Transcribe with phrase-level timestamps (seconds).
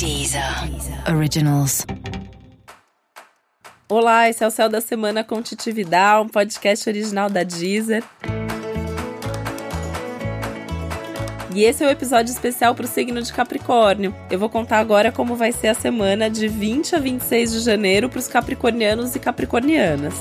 [0.00, 0.42] Deezer
[1.14, 1.84] Originals.
[3.86, 8.02] Olá, esse é o Céu da Semana com Titividade, um podcast original da Deezer.
[11.54, 14.14] E esse é o um episódio especial para o signo de Capricórnio.
[14.30, 18.08] Eu vou contar agora como vai ser a semana de 20 a 26 de janeiro
[18.08, 20.14] para os capricornianos e capricornianas.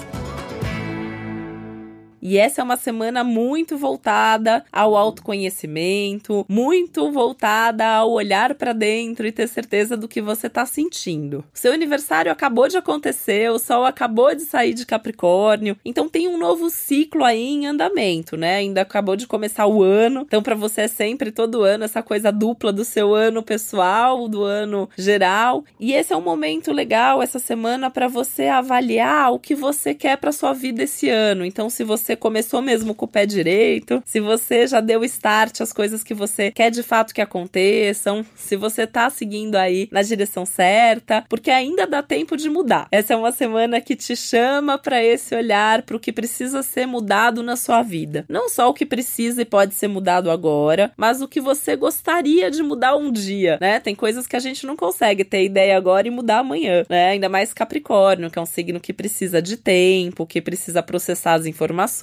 [2.21, 9.25] E essa é uma semana muito voltada ao autoconhecimento, muito voltada ao olhar para dentro
[9.25, 11.43] e ter certeza do que você está sentindo.
[11.53, 16.37] Seu aniversário acabou de acontecer, o sol acabou de sair de Capricórnio, então tem um
[16.37, 18.55] novo ciclo aí em andamento, né?
[18.55, 22.31] Ainda acabou de começar o ano, então para você é sempre todo ano essa coisa
[22.31, 25.63] dupla do seu ano pessoal, do ano geral.
[25.79, 30.17] E esse é um momento legal essa semana para você avaliar o que você quer
[30.17, 31.45] para sua vida esse ano.
[31.45, 35.61] Então se você você começou mesmo com o pé direito, se você já deu start
[35.61, 40.01] às coisas que você quer de fato que aconteçam, se você tá seguindo aí na
[40.01, 42.87] direção certa, porque ainda dá tempo de mudar.
[42.91, 46.87] Essa é uma semana que te chama para esse olhar para o que precisa ser
[46.87, 48.25] mudado na sua vida.
[48.27, 52.49] Não só o que precisa e pode ser mudado agora, mas o que você gostaria
[52.49, 53.79] de mudar um dia, né?
[53.79, 57.09] Tem coisas que a gente não consegue ter ideia agora e mudar amanhã, né?
[57.09, 61.45] Ainda mais Capricórnio, que é um signo que precisa de tempo, que precisa processar as
[61.45, 61.98] informações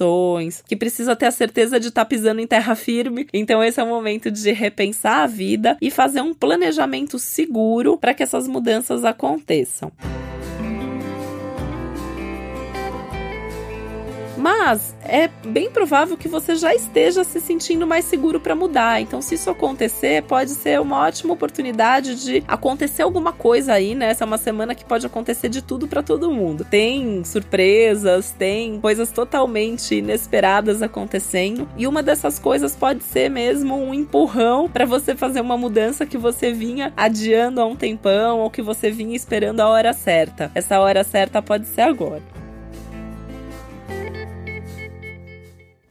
[0.67, 3.27] que precisa ter a certeza de estar tá pisando em terra firme.
[3.33, 8.13] Então esse é o momento de repensar a vida e fazer um planejamento seguro para
[8.13, 9.91] que essas mudanças aconteçam.
[14.47, 19.01] Mas é bem provável que você já esteja se sentindo mais seguro para mudar.
[19.01, 24.09] Então, se isso acontecer, pode ser uma ótima oportunidade de acontecer alguma coisa aí, né?
[24.11, 26.63] Essa é uma semana que pode acontecer de tudo para todo mundo.
[26.63, 33.93] Tem surpresas, tem coisas totalmente inesperadas acontecendo, e uma dessas coisas pode ser mesmo um
[33.93, 38.61] empurrão para você fazer uma mudança que você vinha adiando há um tempão ou que
[38.61, 40.49] você vinha esperando a hora certa.
[40.55, 42.46] Essa hora certa pode ser agora.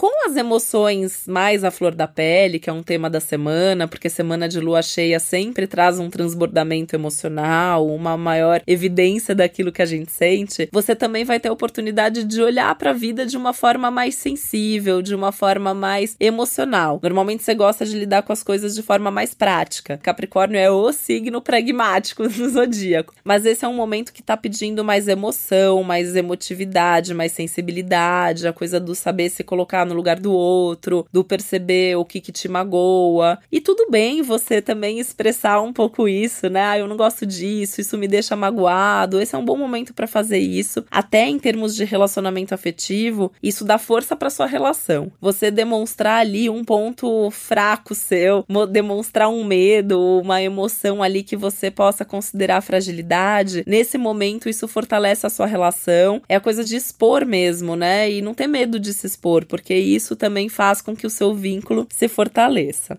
[0.06, 4.08] Com as emoções mais à flor da pele, que é um tema da semana, porque
[4.08, 9.84] semana de lua cheia sempre traz um transbordamento emocional, uma maior evidência daquilo que a
[9.84, 13.52] gente sente, você também vai ter a oportunidade de olhar para a vida de uma
[13.52, 17.00] forma mais sensível, de uma forma mais emocional.
[17.02, 19.98] Normalmente você gosta de lidar com as coisas de forma mais prática.
[19.98, 24.84] Capricórnio é o signo pragmático do zodíaco, mas esse é um momento que está pedindo
[24.84, 30.32] mais emoção, mais emotividade, mais sensibilidade, a coisa do saber se colocar no lugar do
[30.32, 33.38] outro, do perceber o que, que te magoa.
[33.50, 36.62] E tudo bem você também expressar um pouco isso, né?
[36.62, 39.20] Ah, eu não gosto disso, isso me deixa magoado.
[39.20, 40.84] Esse é um bom momento para fazer isso.
[40.90, 45.10] Até em termos de relacionamento afetivo, isso dá força para sua relação.
[45.20, 51.70] Você demonstrar ali um ponto fraco seu, demonstrar um medo, uma emoção ali que você
[51.70, 53.64] possa considerar fragilidade.
[53.66, 56.22] Nesse momento, isso fortalece a sua relação.
[56.28, 58.10] É a coisa de expor mesmo, né?
[58.10, 61.34] E não ter medo de se expor, porque isso também faz com que o seu
[61.34, 62.98] vínculo se fortaleça.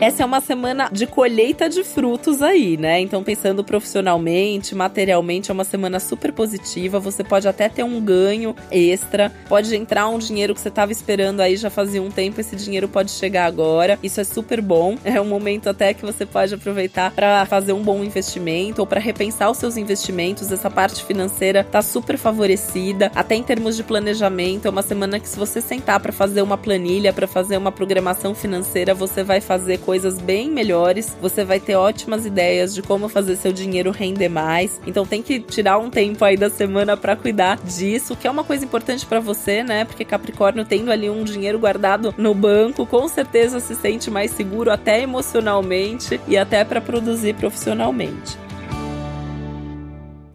[0.00, 2.98] Essa é uma semana de colheita de frutos aí, né?
[3.00, 6.98] Então, pensando profissionalmente, materialmente, é uma semana super positiva.
[6.98, 11.40] Você pode até ter um ganho extra, pode entrar um dinheiro que você estava esperando
[11.40, 13.98] aí já fazia um tempo, esse dinheiro pode chegar agora.
[14.02, 14.96] Isso é super bom.
[15.04, 19.00] É um momento até que você pode aproveitar para fazer um bom investimento ou para
[19.00, 20.50] repensar os seus investimentos.
[20.50, 24.64] Essa parte financeira tá super favorecida, até em termos de planejamento.
[24.64, 28.34] É uma semana que se você sentar para fazer uma planilha, para fazer uma programação
[28.34, 33.36] financeira, você vai fazer coisas bem melhores, você vai ter ótimas ideias de como fazer
[33.36, 34.80] seu dinheiro render mais.
[34.86, 38.44] Então tem que tirar um tempo aí da semana para cuidar disso, que é uma
[38.44, 39.84] coisa importante para você, né?
[39.84, 44.70] Porque Capricórnio tendo ali um dinheiro guardado no banco, com certeza se sente mais seguro
[44.70, 48.49] até emocionalmente e até para produzir profissionalmente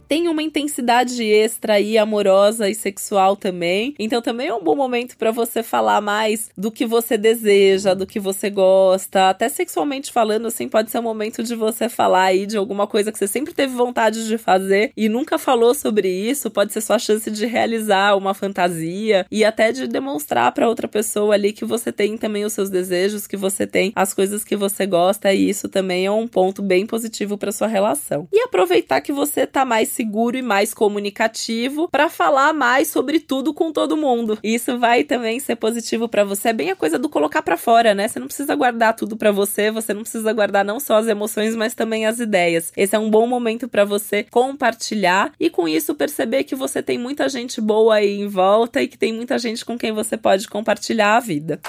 [0.07, 3.95] tem uma intensidade extra aí amorosa e sexual também.
[3.97, 8.05] Então também é um bom momento para você falar mais do que você deseja, do
[8.05, 12.45] que você gosta, até sexualmente falando assim, pode ser um momento de você falar aí
[12.45, 16.51] de alguma coisa que você sempre teve vontade de fazer e nunca falou sobre isso,
[16.51, 21.33] pode ser sua chance de realizar uma fantasia e até de demonstrar para outra pessoa
[21.33, 24.85] ali que você tem também os seus desejos, que você tem as coisas que você
[24.85, 28.27] gosta e isso também é um ponto bem positivo para sua relação.
[28.31, 33.53] E aproveitar que você tá mais seguro e mais comunicativo para falar mais sobre tudo
[33.53, 34.37] com todo mundo.
[34.43, 36.49] Isso vai também ser positivo para você.
[36.49, 38.07] É bem a coisa do colocar para fora, né?
[38.07, 41.55] Você não precisa guardar tudo para você, você não precisa guardar não só as emoções,
[41.55, 42.73] mas também as ideias.
[42.75, 46.97] Esse é um bom momento para você compartilhar e com isso perceber que você tem
[46.97, 50.47] muita gente boa aí em volta e que tem muita gente com quem você pode
[50.47, 51.59] compartilhar a vida.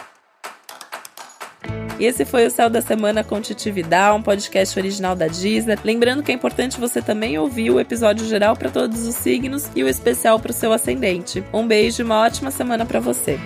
[1.98, 3.72] Esse foi o Céu da Semana com Titi
[4.14, 5.76] um podcast original da Disney.
[5.82, 9.82] Lembrando que é importante você também ouvir o episódio geral para todos os signos e
[9.82, 11.43] o especial para o seu ascendente.
[11.52, 13.38] Um beijo e uma ótima semana para você.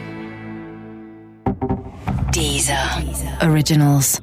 [2.33, 2.77] Deezer.
[3.43, 4.21] Originals.